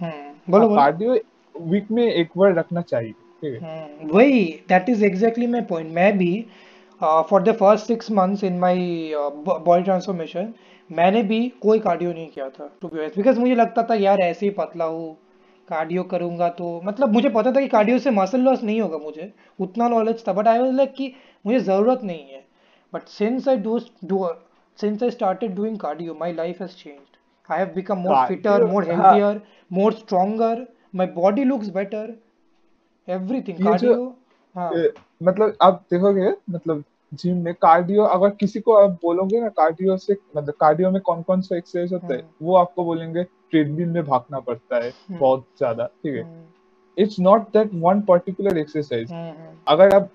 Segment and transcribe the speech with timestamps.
[0.00, 1.16] हम्म। बोलो बोलो। Cardio
[1.54, 3.12] week में एक बार रखना चाहिए
[3.42, 3.60] ठीक है?
[3.60, 6.34] हम्म। वही that is exactly my point मैं भी
[7.00, 10.52] for the first six months in my body transformation
[10.90, 14.46] मैंने भी कोई कार्डियो नहीं किया था टू बी बिकॉज़ मुझे लगता था यार ऐसे
[14.46, 15.16] ही पतला हूँ
[15.68, 19.32] कार्डियो करूँगा तो मतलब मुझे पता था कि कार्डियो से मसल लॉस नहीं होगा मुझे
[19.60, 20.32] उतना नॉलेज था.
[20.32, 21.12] बट आई वाज लाइक कि
[21.44, 22.42] मुझे ज़रूरत नहीं है.
[22.92, 24.26] But since I do do
[24.78, 27.16] since I started doing cardio my life has changed
[27.48, 32.14] fitter cardio more हाँ healthier more stronger my body looks better
[33.08, 34.16] everything ये जो कार्डियो
[34.56, 34.72] हाँ।
[35.22, 40.16] मतलब आप देखोगे मतलब जिम में कार्डियो अगर किसी को आप बोलोगे ना कार्डियो से
[40.36, 44.04] मतलब कार्डियो में कौन कौन सा एक्सरसाइज होता है हम्म वो आपको बोलेंगे ट्रेडमिल में
[44.04, 46.22] भागना पड़ता है हम्म बहुत ज़्यादा ठीक है?
[46.22, 46.44] हम्म
[46.96, 50.08] it's not that one particular exercise hmm अगर आप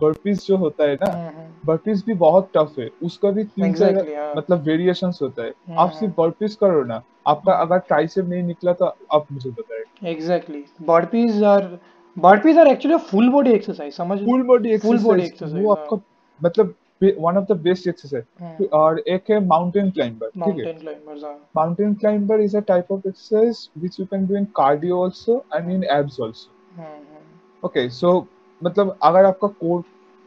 [0.00, 3.88] बर्पीज जो होता है ना हम्म बर्पीज भी बहुत टफ है। उसका भी तीन चार
[3.88, 8.28] एग्जैक्टली हाँ। मतलब वेरिएशंस होता है। आप हम्म। सिर्फ़ बर्पीज करो ना आपका अगर ट्राइसेप
[8.28, 11.68] नहीं निकला तो आप मुझे बताएँ। Exactly burpees are
[12.16, 15.82] burpees are actually full body exercise समझ full body full body exercise exercise वो हाँ।
[15.82, 15.96] आपका
[16.40, 20.50] मतलब one of the best exercise और एक है माउंटेन क्लाइंबर ठीक है?
[20.50, 21.24] Mountain climbers
[21.56, 25.72] mountain climber is a type of exercise which you can do in cardio also and
[25.72, 26.50] in abs also.
[26.76, 28.26] Hmm hmm okay so
[28.64, 29.82] मतलब अगर आपका core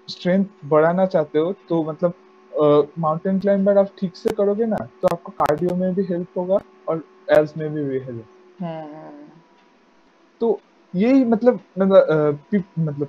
[0.07, 2.13] strength बढ़ाना चाहते हो तो मतलब
[2.99, 7.03] माउंटेन क्लाइंबर आप ठीक से करोगे ना तो आपको कार्डियो में भी हेल्प होगा और
[7.31, 8.25] एब्स में भी, हेल्प
[8.61, 9.27] हम्म हम्म
[10.41, 10.59] तो
[10.95, 13.07] यही मतलब मतलब अ, पी- मतलब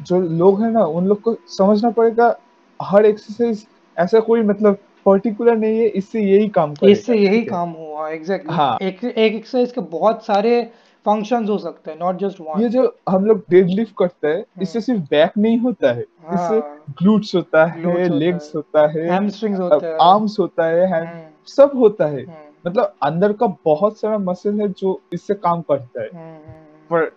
[0.00, 2.36] जो लोग हैं ना उन लोग को समझना पड़ेगा
[2.82, 3.66] हर एक्सरसाइज
[3.96, 8.78] ऐसा कोई मतलब पर्टिकुलर नहीं है इससे यही काम इससे यही काम हुआ एग्जैक्टली हाँ।
[8.82, 10.62] एक एक एक्सरसाइज के बहुत सारे
[11.06, 14.78] फ़ंक्शंस हो सकते हैं नॉट जस्ट वन ये जो हम लोग डेडलिफ्ट करते हैं इससे
[14.78, 16.60] हम्म सिर्फ़ बैक नहीं होता है हाँ, इससे
[17.02, 22.22] ग्लूट्स होता है लेग्स होता है। हैमस्ट्रिंग्स होता है। आर्म्स होता है सब होता है।
[22.24, 26.60] हम्म। मतलब अंदर का बहुत सारा मसल है जो इससे काम करता है। हम्म
[26.90, 27.10] पर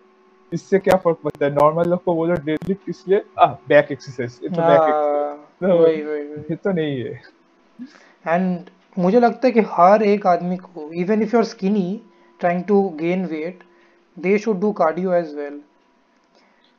[0.52, 1.52] इससे क्या फ़र्क पड़ता है?
[1.54, 6.56] नॉर्मल लोग को बोलो डेडलिफ्ट इसलिए बैक एक्सरसाइज तो बैक एक्सरसाइज तो वही वही वही।
[6.56, 7.20] तो नहीं है।
[8.26, 12.00] एंड मुझे लगता है कि हर एक आदमी को even if you are skinny
[12.40, 13.62] trying to gain weight
[14.16, 15.60] they should do cardio as well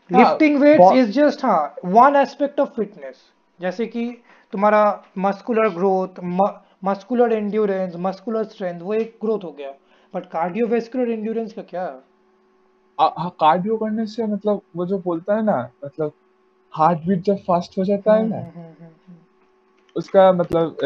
[0.10, 3.22] हाँ लिफ्टिंग वेट्स इज़ जस्ट हाँ वन एस्पेक्ट ऑफ़ फिटनेस
[3.60, 4.06] जैसे कि
[4.52, 4.84] तुम्हारा
[5.18, 6.20] muscular growth
[6.84, 9.72] muscular endurance muscular strength वो एक ग्रोथ हो गया।
[10.14, 11.86] बट कार्डियोवेस्कुलर एंड्योरेंस का क्या?
[13.00, 16.14] कार्डियो करने से मतलब वो जो बोलता है ना मतलब
[16.74, 18.42] हार्ट बीट जब फास्ट हो जाता है हम्म ना
[19.98, 20.78] उसका मतलब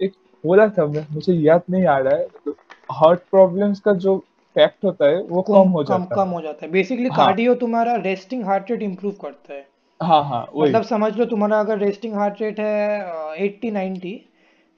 [0.00, 0.12] एक
[0.44, 2.54] बोला था मुझे याद नहीं आ रहा है मतलब
[2.88, 4.16] हार्ट प्रॉब्लम्स का जो
[4.56, 7.16] फैक्ट होता है वो कम कम हो कम जाता कम हो जाता है। बेसिकली हाँ।
[7.16, 9.68] कार्डियो तुम्हारा रेस्टिंग हार्ट रेट इंप्रूव करता है।
[10.00, 14.14] हाँ हाँ मतलब समझ लो तुम्हारा अगर रेस्टिंग हार्ट रेट है एट्टी नाइन्टी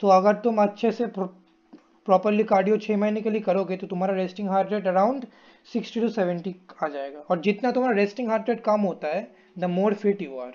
[0.01, 4.49] तो अगर तुम अच्छे से प्रॉपरली कार्डियो छः महीने के लिए करोगे तो तुम्हारा resting
[4.49, 5.27] heart rate around
[5.69, 9.23] sixty to seventy आ जाएगा। और जितना तुम्हारा रेस्टिंग हार्ट रेट कम होता है
[9.59, 10.53] the more fit you are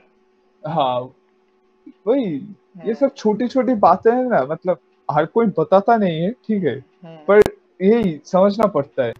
[0.63, 0.99] हाँ
[2.07, 2.37] वही।
[2.85, 4.79] ये सब छोटी छोटी बातें हैं ना मतलब
[5.11, 6.75] हर कोई बताता नहीं है ठीक है
[7.27, 7.41] पर
[7.81, 9.13] यही समझना पड़ता है।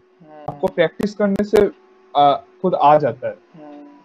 [0.50, 1.70] आपको प्रैक्टिस करने से
[2.16, 3.36] आ, खुद आ जाता है।